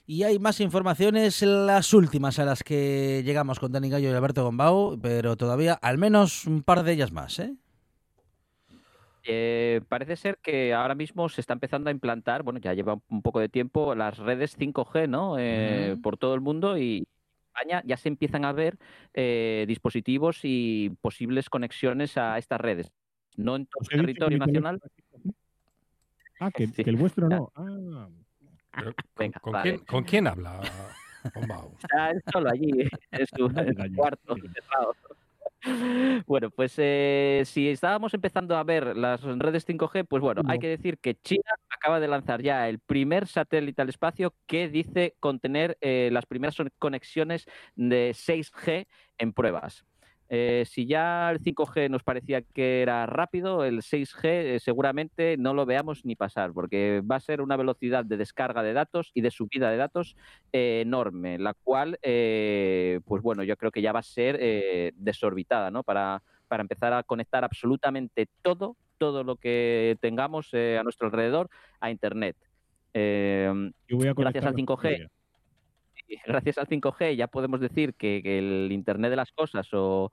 [0.04, 4.42] Y hay más informaciones, las últimas a las que llegamos con Dani Gallo y Alberto
[4.42, 7.54] Gombau, pero todavía al menos un par de ellas más, ¿eh?
[9.24, 13.22] Eh, parece ser que ahora mismo se está empezando a implantar, bueno, ya lleva un
[13.22, 15.37] poco de tiempo, las redes 5G, ¿no?
[15.38, 15.96] Eh.
[16.02, 17.06] Por todo el mundo y en
[17.54, 18.78] España ya se empiezan a ver
[19.14, 22.90] eh, dispositivos y posibles conexiones a estas redes.
[23.37, 24.80] No en todo Os el territorio nacional.
[24.80, 25.35] teléfono-
[26.40, 26.82] Ah, que, Sí.
[26.82, 27.52] que el vuestro no.
[27.54, 28.08] Ah,
[28.74, 29.70] Pero, ¿Con, Venga, con vale.
[29.74, 30.61] quién, con quién habla?
[31.35, 31.76] Gombau?
[31.78, 32.70] Está él solo allí,
[33.12, 34.94] en su, en su cuarto, encerrado.
[36.27, 40.68] Bueno, pues eh, si estábamos empezando a ver las redes 5G, pues bueno, hay que
[40.68, 45.79] decir que China acaba de lanzar ya el primer satélite al espacio que dice contener
[45.81, 47.46] eh, las primeras conexiones
[47.77, 48.87] de 6G
[49.18, 49.85] en pruebas.
[50.28, 55.52] Eh, si ya el 5G nos parecía que era rápido, el 6G eh, seguramente no
[55.52, 59.20] lo veamos ni pasar, porque va a ser una velocidad de descarga de datos y
[59.20, 60.16] de subida de datos
[60.52, 65.70] eh, enorme, la cual, eh, pues bueno, yo creo que ya va a ser desorbitada,
[65.70, 65.82] ¿no?
[65.82, 71.48] Para, para empezar a conectar absolutamente todo, todo lo que tengamos eh, a nuestro alrededor
[71.80, 72.37] a Internet.
[72.92, 73.50] Eh,
[73.88, 75.08] yo voy a Gracias al conectar la 5G.
[76.27, 80.11] Gracias al 5G ya podemos decir que, que el Internet de las cosas o,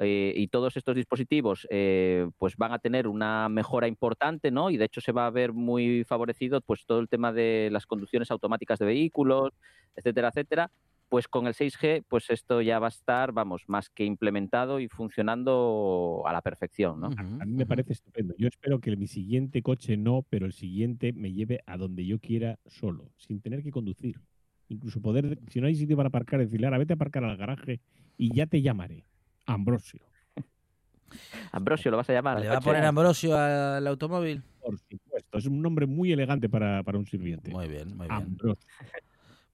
[0.00, 4.70] eh, y todos estos dispositivos eh, pues van a tener una mejora importante, ¿no?
[4.70, 7.84] Y de hecho se va a ver muy favorecido pues todo el tema de las
[7.84, 9.54] conducciones automáticas de vehículos,
[9.96, 10.70] etcétera, etcétera.
[11.08, 14.88] Pues con el 6G, pues esto ya va a estar, vamos, más que implementado y
[14.88, 17.08] funcionando a la perfección, ¿no?
[17.08, 18.34] A mí me parece estupendo.
[18.38, 22.20] Yo espero que mi siguiente coche no, pero el siguiente me lleve a donde yo
[22.20, 24.20] quiera solo, sin tener que conducir.
[24.68, 27.80] Incluso poder, si no hay sitio para aparcar, decirle, ahora vete a aparcar al garaje
[28.16, 29.04] y ya te llamaré.
[29.46, 30.00] Ambrosio.
[31.52, 32.40] Ambrosio, lo vas a llamar.
[32.40, 34.42] ¿Le va a poner Ambrosio al automóvil?
[34.60, 37.50] Por supuesto, es un nombre muy elegante para, para un sirviente.
[37.50, 38.12] Muy bien, muy bien.
[38.12, 38.64] Ambrosio.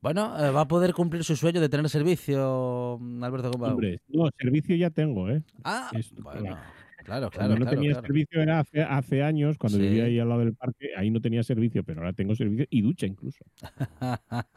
[0.00, 3.70] Bueno, eh, va a poder cumplir su sueño de tener servicio Alberto Gombau.
[3.70, 5.42] Hombre, no, servicio ya tengo, ¿eh?
[5.64, 6.61] Ah, es- bueno,
[7.05, 7.31] claro.
[7.31, 8.07] claro, Cuando claro, no claro, tenía claro.
[8.07, 9.85] servicio era hace, hace años, cuando Sí.
[9.85, 12.83] vivía ahí al lado del parque, ahí no tenía servicio, pero ahora tengo servicio y
[12.83, 13.45] ducha incluso.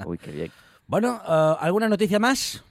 [0.06, 0.52] Uy, qué bien.
[0.90, 2.64] Bueno, eh, ¿alguna noticia más?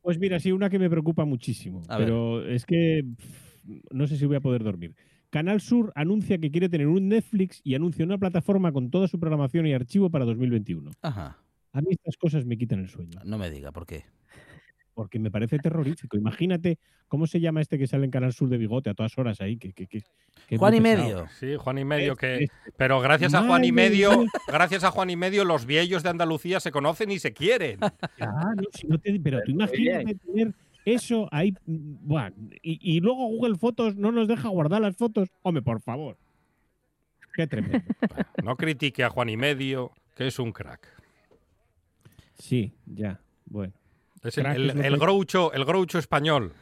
[0.00, 2.06] Pues mira, sí, una que me preocupa muchísimo, A ver.
[2.08, 4.96] pero es que pff, no sé si voy a poder dormir.
[5.30, 9.20] Canal Sur anuncia que quiere tener un Netflix y anuncia una plataforma con toda su
[9.20, 10.90] programación y archivo para 2021.
[11.02, 11.38] Ajá,
[11.72, 14.04] A mí estas cosas me quitan el sueño, no me diga por qué.
[14.94, 16.16] Porque me parece terrorífico.
[16.16, 16.78] Imagínate
[17.08, 19.56] cómo se llama este que sale en Canal Sur de bigote a todas horas ahí.
[19.56, 20.02] Que, que- que-
[20.58, 21.26] Juan y medio.
[21.38, 22.44] Sí, Juan y medio que...
[22.44, 26.10] Este, Pero gracias a Juan y medio, gracias a Juan y medio, los viejos de
[26.10, 27.78] Andalucía se conocen y se quieren.
[28.16, 30.52] Claro, si no te- pero tú imagínate tener
[30.84, 31.54] eso ahí.
[31.66, 32.16] mm,
[32.62, 35.28] y luego Google Fotos no nos deja guardar las fotos.
[35.42, 36.16] Hombre, por favor.
[37.34, 37.78] Qué tremendo.
[38.44, 40.86] No critique a Juan y medio, que es un crack.
[42.34, 43.20] Sí, ya.
[43.46, 43.72] Bueno.
[44.22, 46.52] Es el, el- es el que- groucho, el groucho español.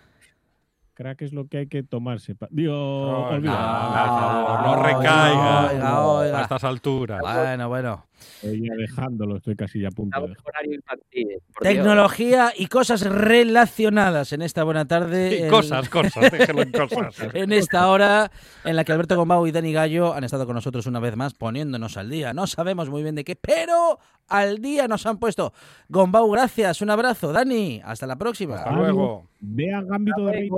[0.95, 2.35] Crack es lo que hay que tomarse.
[2.35, 4.83] pa- Dios, No, olvida.
[4.83, 6.39] recaiga oiga, oiga.
[6.39, 7.21] a estas alturas.
[7.21, 8.07] Bueno, bueno.
[8.43, 10.35] Estoy ya dejándolo, estoy casi ya a punto de
[10.75, 11.29] infantil.
[11.29, 11.43] Dios.
[11.61, 15.31] Tecnología y cosas relacionadas en esta buena tarde.
[15.31, 17.17] Sí, en- cosas, cosas, déjelo en cosas.
[17.35, 18.31] En esta hora
[18.65, 21.35] en la que Alberto Gombau y Dani Gallo han estado con nosotros una vez más
[21.35, 22.33] poniéndonos al día.
[22.33, 25.53] No sabemos muy bien de qué, pero al día nos han puesto.
[25.89, 27.33] Gombau, gracias, un abrazo.
[27.33, 28.57] Dani, hasta la próxima.
[28.57, 29.29] Hasta luego.
[29.41, 30.57] Ve a Gambito de Reina.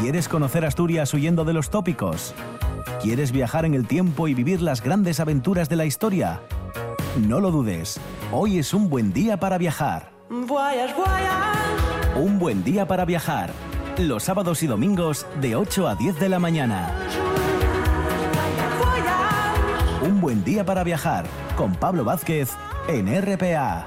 [0.00, 2.34] ¿Quieres conocer Asturias huyendo de los tópicos?
[3.04, 6.40] ¿Quieres viajar en el tiempo y vivir las grandes aventuras de la historia?
[7.20, 8.00] No lo dudes,
[8.32, 10.10] hoy es un buen día para viajar.
[12.16, 13.50] Un buen día para viajar.
[13.98, 16.94] Los sábados y domingos de 8 a 10 de la mañana.
[20.00, 21.26] Un buen día para viajar
[21.58, 22.52] con Pablo Vázquez
[22.88, 23.86] en RPA.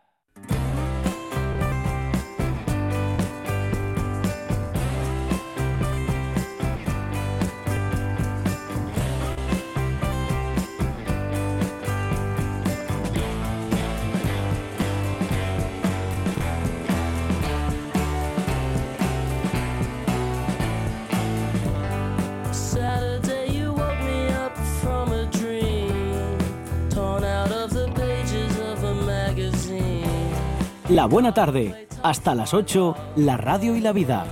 [30.91, 34.25] La buena tarde, hasta las 8, la radio y la vida.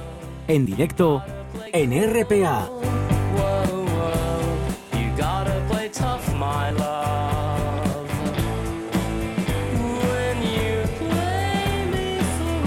[0.45, 1.24] En directo,
[1.72, 2.69] en RPA.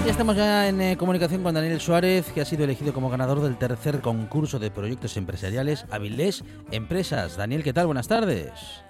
[0.03, 3.41] Ya estamos ya en eh, comunicación con Daniel Suárez, que ha sido elegido como ganador
[3.41, 7.37] del tercer concurso de proyectos empresariales Avilés Empresas.
[7.37, 7.85] Daniel, ¿qué tal?
[7.85, 8.83] Buenas tardes.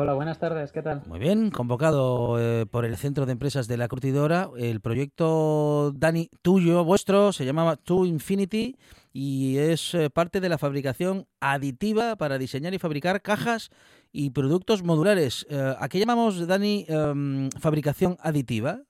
[0.00, 1.02] Hola, buenas tardes, ¿qué tal?
[1.08, 4.48] Muy bien, convocado eh, por el Centro de Empresas de la Curtidora.
[4.56, 8.76] El proyecto, Dani, tuyo, vuestro, se llamaba To Infinity
[9.12, 13.70] y es eh, parte de la fabricación aditiva para diseñar y fabricar cajas
[14.12, 15.44] y productos modulares.
[15.50, 18.82] Eh, ¿A qué llamamos, Dani, em, fabricación aditiva?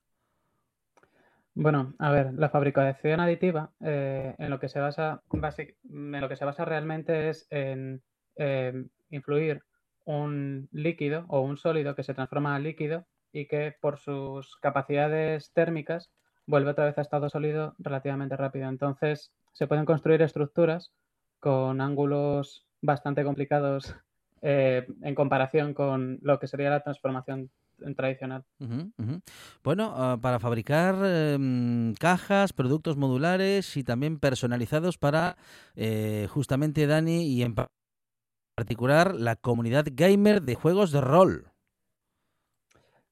[1.55, 6.44] Bueno, a ver, la fabricación aditiva en lo que se basa en lo que se
[6.44, 8.03] basa realmente es en
[8.37, 9.62] eh, influir
[10.09, 15.53] un líquido o un sólido que se transforma a líquido y que por sus capacidades
[15.53, 16.11] térmicas
[16.47, 18.71] vuelve otra vez a estado sólido relativamente rápido.
[18.71, 20.92] Entonces, se pueden construir estructuras
[21.40, 23.94] con ángulos bastante complicados
[24.42, 27.51] eh, en comparación con lo que sería la transformación
[27.94, 28.44] tradicional.
[29.62, 35.37] Bueno, ah, para fabricar em, cajas, productos modulares y también personalizados para
[35.77, 37.55] eh, justamente Dani y en
[38.59, 41.53] particular la comunidad gamer de juegos de rol.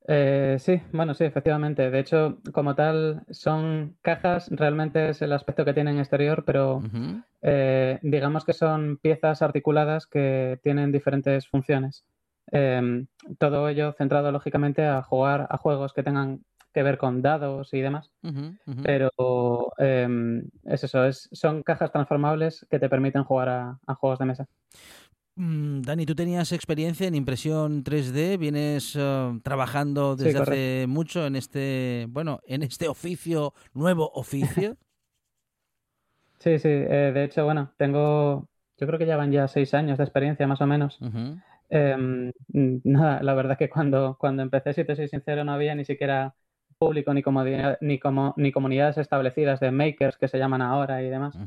[0.09, 1.89] Eh, sí, bueno, sí, efectivamente.
[1.89, 6.83] De hecho, como tal, son cajas, realmente es el aspecto que tienen exterior, pero
[7.43, 12.05] eh, digamos que son piezas articuladas que tienen diferentes funciones.
[12.51, 13.07] Em,
[13.39, 17.81] todo ello centrado lógicamente a jugar a juegos que tengan que ver con dados y
[17.81, 18.11] demás.
[18.83, 24.19] Pero em, es eso, es, son cajas transformables que te permiten jugar a, a juegos
[24.19, 24.47] de mesa.
[25.39, 31.37] Mm, Dani, tú tenías experiencia en impresión 3D, vienes eh, trabajando desde hace mucho en
[31.37, 34.77] este, bueno, en este oficio, nuevo oficio.
[36.39, 39.99] Sí, sí, eh, de hecho, bueno, tengo, yo creo que ya van ya seis años
[39.99, 41.01] de experiencia más o menos.
[41.71, 45.75] Em, mm, nada, la verdad que cuando, cuando empecé, si te soy sincero, no había
[45.75, 46.35] ni siquiera
[46.79, 51.11] público ni, comodidad- ni, como, ni comunidades establecidas de makers que se llaman ahora y
[51.11, 51.41] demás.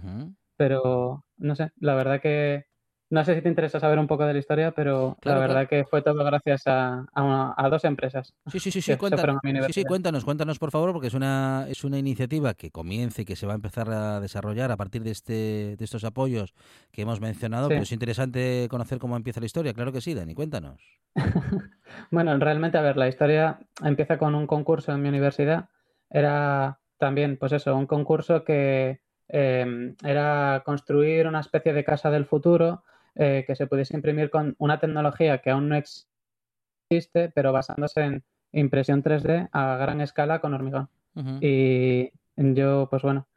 [0.57, 2.65] Pero no sé, la verdad que
[3.09, 5.67] no sé si te interesa saber un poco de la historia, pero Claro, la verdad
[5.69, 8.33] que fue todo gracias a, a, una- a dos empresas.
[8.51, 11.83] Sí, sí, sí, sí, cuéntanos, sí, sí, cuéntanos, cuéntanos por favor, porque es una, es
[11.83, 15.11] una iniciativa que comienza y que se va a empezar a desarrollar a partir de,
[15.11, 16.53] este, de estos apoyos
[16.91, 17.73] que hemos mencionado, Sí.
[17.73, 20.81] pero es interesante conocer cómo empieza la historia, claro que sí, Dani, cuéntanos.
[22.11, 25.69] Bueno, realmente, a ver, la historia empieza con un concurso en mi universidad.
[26.09, 32.25] Era también, pues eso, un concurso que eh, era construir una especie de casa del
[32.25, 32.83] futuro
[33.21, 38.23] eh, que se pudiese imprimir con una tecnología que aún no existe, pero basándose en
[38.53, 40.87] impresión 3D a gran escala con hormigón.
[41.15, 41.39] Ujú.
[41.41, 43.27] Y yo, pues bueno,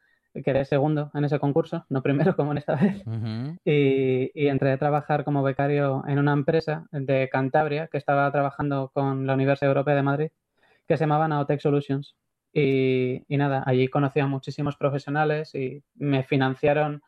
[0.44, 3.04] quedé segundo en ese concurso, no primero como en esta vez.
[3.04, 3.58] Ujú.
[3.64, 8.92] Y, y entré a trabajar como becario en una empresa de Cantabria que estaba trabajando
[8.94, 10.30] con la Universidad Europea de Madrid,
[10.86, 12.14] que se llamaba Naotech Solutions.
[12.52, 17.02] Y, y nada, allí conocí a muchísimos profesionales y me financiaron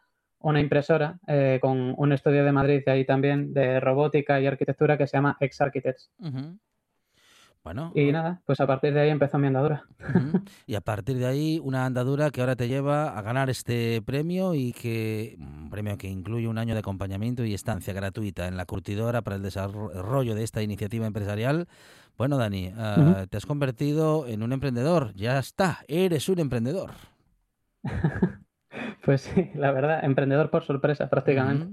[0.45, 4.99] una impresora eh, con un estudio de Madrid de ahí también de robótica y arquitectura
[4.99, 6.11] que se llama Ex Architects.
[7.63, 9.85] Bueno, Y nada, pues a partir de ahí empezó mi andadura.
[10.67, 14.55] Y a partir de ahí, una andadura que ahora te lleva a ganar este premio
[14.55, 18.67] y que un premio que incluye un año de acompañamiento y estancia gratuita en la
[18.67, 21.67] curtidora para el desarrollo de esta iniciativa empresarial.
[22.19, 23.27] Bueno, Dani, Ujú.
[23.29, 25.15] te has convertido en un emprendedor.
[25.15, 26.91] Ya está, eres un emprendedor.
[29.05, 31.67] Pues sí, la verdad, emprendedor por sorpresa prácticamente.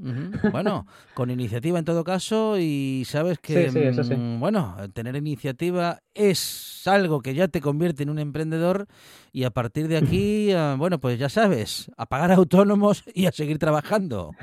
[0.51, 4.15] Bueno, con iniciativa en todo caso y sabes que, Sí, sí, eso sí.
[4.15, 8.87] mm, bueno, tener iniciativa es algo que ya te convierte en un emprendedor
[9.31, 13.31] y a partir de aquí, ah, bueno, pues ya sabes, a pagar autónomos y a
[13.31, 14.35] seguir trabajando.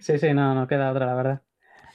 [0.00, 1.42] Sí, sí, no, no queda otra, la verdad.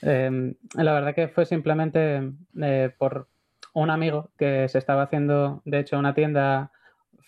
[0.02, 3.28] Eh, la verdad que fue simplemente eh, por
[3.74, 6.72] un amigo que se estaba haciendo, de hecho, una tienda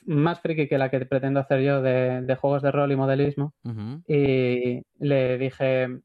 [0.05, 3.55] más friki que la que pretendo hacer yo de, de juegos de rol y modelismo.
[4.07, 6.01] Y le dije,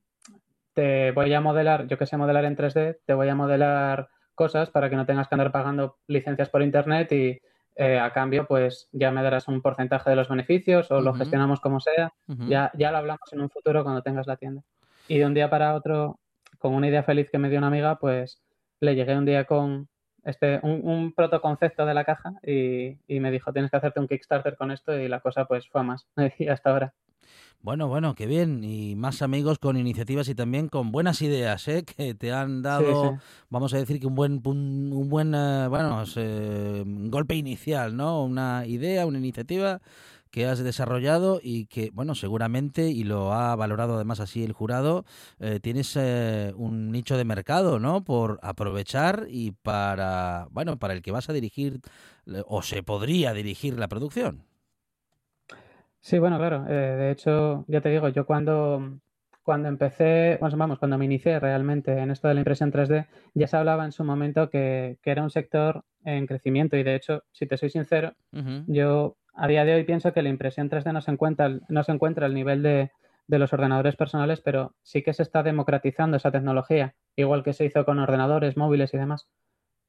[0.73, 4.69] te voy a modelar, yo que sé modelar en 3D, te voy a modelar cosas
[4.69, 7.41] para que no tengas que andar pagando licencias por internet y
[7.75, 11.59] eh, a cambio, pues ya me darás un porcentaje de los beneficios o lo gestionamos
[11.59, 12.13] como sea.
[12.47, 14.63] Ya, ya lo hablamos en un futuro cuando tengas la tienda.
[15.07, 16.19] Y de un día para otro,
[16.57, 18.41] con una idea feliz que me dio una amiga, pues
[18.79, 19.87] le llegué un día con
[20.27, 24.07] este, un, un protoconcepto de la caja y, y me dijo, tienes que hacerte un
[24.07, 26.05] Kickstarter con esto y la cosa pues fue a más.
[26.37, 26.93] Y hasta ahora.
[27.61, 28.63] Bueno, bueno, qué bien.
[28.63, 31.83] Y más amigos con iniciativas y también con buenas ideas, ¿eh?
[31.83, 33.19] Que te han dado, sí.
[33.49, 38.23] vamos a decir que un buen, un, un buen, eh, bueno, eh, golpe inicial, ¿no?
[38.23, 39.81] Una idea, una iniciativa
[40.37, 45.03] que has desarrollado y que, bueno, seguramente, y lo ha valorado además así el jurado,
[45.39, 48.03] eh, tienes eh, un nicho de mercado, ¿no?
[48.03, 51.79] Por aprovechar y para, bueno, para el que vas a dirigir
[52.27, 54.43] eh, o se podría dirigir la producción.
[56.01, 56.67] Sí, bueno, claro.
[56.69, 58.99] eh, de hecho, ya te digo, yo cuando,
[59.41, 63.47] cuando empecé, bueno, vamos, cuando me inicié realmente en esto de la impresión 3D, ya
[63.47, 67.23] se hablaba en su momento que, que era un sector en crecimiento y de hecho,
[67.31, 68.13] si te soy sincero,
[68.67, 71.83] yo a día de hoy pienso que la impresión 3D no se encuentra, al- no
[71.83, 72.91] se encuentra al nivel de,
[73.27, 77.65] de los ordenadores personales, pero sí que se está democratizando esa tecnología, igual que se
[77.65, 79.27] hizo con ordenadores móviles y demás.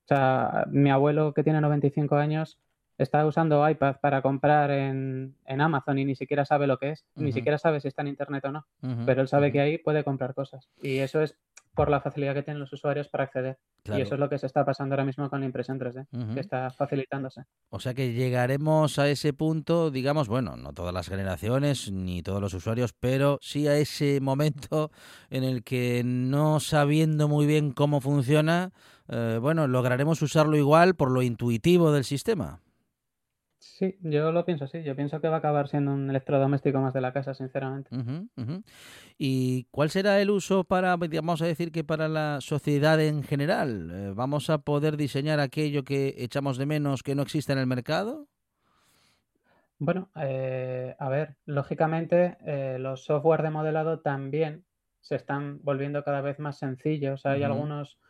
[0.05, 2.59] O sea, mi abuelo que tiene 95 años
[2.97, 7.05] está usando iPad para comprar en, en Amazon y ni siquiera sabe lo que es,
[7.15, 8.67] ni siquiera sabe si está en Internet o no,
[9.07, 10.69] pero él sabe que ahí puede comprar cosas.
[10.83, 11.37] Y eso es
[11.75, 13.59] por la facilidad que tienen los usuarios para acceder.
[13.85, 13.99] Claro.
[13.99, 16.35] Y eso es lo que se está pasando ahora mismo con la impresión 3D, Ujú.
[16.35, 17.43] que está facilitándose.
[17.71, 22.41] O sea que llegaremos a ese punto, digamos, bueno, no todas las generaciones ni todos
[22.41, 24.91] los usuarios, pero sí a ese momento
[25.31, 28.73] en el que no sabiendo muy bien cómo funciona,
[29.09, 32.61] eh, bueno, lograremos usarlo igual por lo intuitivo del sistema.
[33.79, 34.83] Sí, yo lo pienso así.
[34.83, 37.91] Yo pienso que va a acabar siendo un electrodoméstico más de la casa, sinceramente.
[39.16, 43.91] ¿Y cuál será el uso para, vamos a decir que para la sociedad en general?
[43.93, 47.68] Eh, ¿Vamos a poder diseñar aquello que echamos de menos que no existe en el
[47.68, 48.26] mercado?
[49.79, 54.64] Bueno, eh, a ver, lógicamente eh, los software de modelado también
[55.03, 57.24] se están volviendo cada vez más sencillos.
[57.26, 58.01] Hay algunos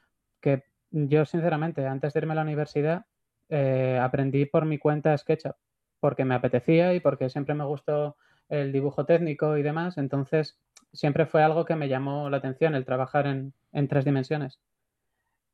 [0.41, 3.05] que yo, sinceramente, antes de irme a la universidad,
[3.49, 5.57] eh, aprendí por mi cuenta SketchUp,
[6.01, 8.17] porque me apetecía y porque siempre me gustó
[8.49, 9.99] el dibujo técnico y demás.
[9.99, 10.59] Entonces,
[10.93, 14.61] siempre fue algo que me llamó la atención, el trabajar en, en tres dimensiones.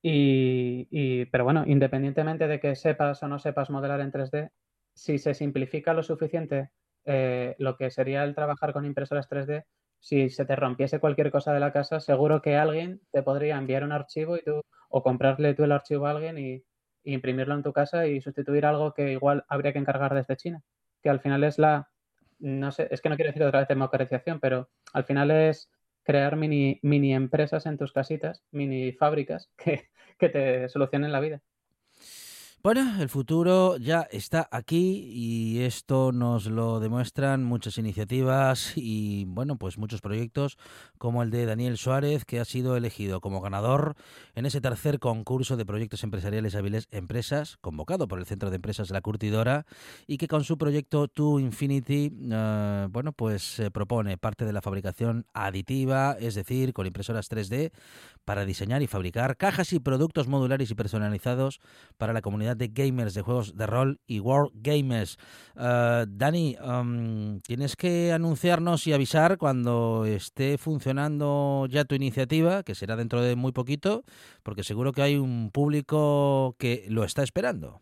[0.07, 4.51] Y, pero bueno, independientemente de que sepas o no sepas modelar en 3D,
[4.93, 6.71] si se simplifica lo suficiente
[7.07, 9.65] eh, lo que sería el trabajar con impresoras 3D,
[10.01, 13.83] si se te rompiese cualquier cosa de la casa, seguro que alguien te podría enviar
[13.83, 16.63] un archivo y tú, o comprarle tú el archivo a alguien y,
[17.05, 20.63] imprimirlo en tu casa y sustituir algo que igual habría que encargar desde China,
[21.03, 21.91] que al final es la,
[22.39, 25.71] no sé, es que no quiero decir otra vez democratización, pero al final es
[26.03, 31.43] crear mini, mini empresas en tus casitas, mini fábricas que, que te solucionen la vida.
[32.65, 39.59] Bueno, el futuro ya está aquí y esto nos lo demuestran muchas iniciativas y bueno,
[39.59, 40.57] pues muchos proyectos
[40.97, 43.97] como el de Daniel Suárez que ha sido elegido como ganador
[44.35, 48.89] en ese tercer concurso de proyectos empresariales hábiles empresas convocado por el Centro de Empresas
[48.89, 49.67] la Curtidora
[50.07, 54.63] y que con su proyecto To Infinity, eh, bueno, pues eh, propone parte de la
[54.63, 57.73] fabricación aditiva, es decir, con impresoras 3D
[58.25, 61.61] para diseñar y fabricar cajas y productos modulares y personalizados
[61.99, 65.19] para la comunidad de gamers de juegos de rol y World Gamers.
[65.57, 66.57] Eh, Dani,
[67.47, 73.37] tienes que anunciarnos y avisar cuando esté funcionando ya tu iniciativa, que será dentro de
[73.37, 74.05] muy poquito,
[74.43, 77.81] porque seguro que hay un público que lo está esperando.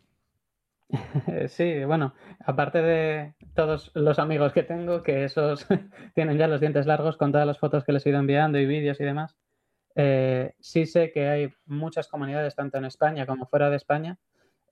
[1.47, 2.13] Sí, bueno,
[2.45, 5.67] aparte de todos los amigos que tengo, que esos
[6.15, 8.65] tienen ya los dientes largos con todas las fotos que les he ido enviando y
[8.65, 9.35] vídeos y demás,
[9.95, 14.17] eh, sí sé que hay muchas comunidades, tanto en España como fuera de España,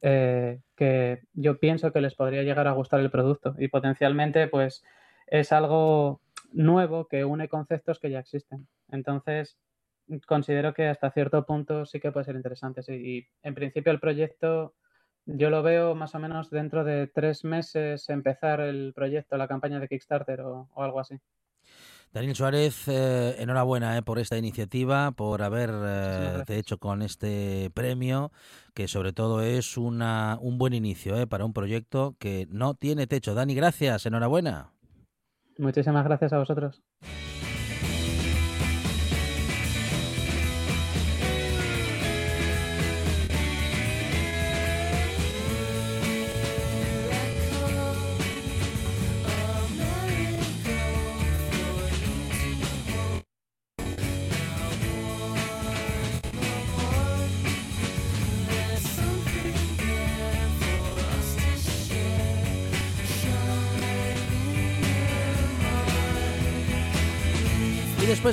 [0.01, 4.83] eh, que yo pienso que les podría llegar a gustar el producto y potencialmente pues
[5.27, 6.21] es algo
[6.51, 8.67] nuevo que une conceptos que ya existen.
[8.89, 9.57] Entonces,
[10.27, 12.83] considero que hasta cierto punto sí que puede ser interesante.
[12.83, 12.93] sí.
[12.93, 14.73] Y en principio el proyecto
[15.25, 19.79] yo lo veo más o menos dentro de tres meses empezar el proyecto, la campaña
[19.79, 21.19] de Kickstarter o, o algo así.
[22.13, 28.31] Daniel Suárez, eh, enhorabuena eh, por esta iniciativa, por haber eh, hecho con este premio,
[28.73, 33.33] que sobre todo es una, un buen inicio para un proyecto que no tiene techo.
[33.33, 34.71] Dani, gracias, enhorabuena.
[35.57, 36.81] Muchísimas gracias a vosotros.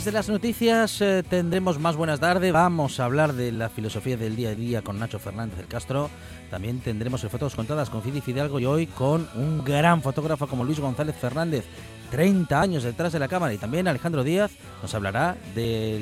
[0.08, 2.50] De las noticias eh, tendremos más buenas tardes.
[2.50, 6.08] Vamos a hablar de la filosofía del día a día con Nacho Fernández del Castro.
[6.50, 10.80] También tendremos Fotos Contadas con Fidi Fidalgo y hoy con un gran fotógrafo como Luis
[10.80, 11.66] González Fernández.
[12.10, 16.00] 30 años detrás de la cámara y también Alejandro Díaz nos hablará de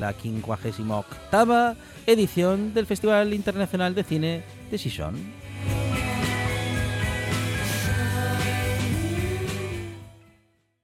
[0.00, 1.76] la 58
[2.06, 5.43] edición del Festival Internacional de Cine de Sison.